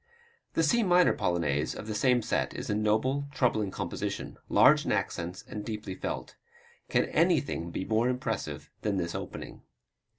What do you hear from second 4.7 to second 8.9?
in accents and deeply felt. Can anything be more impressive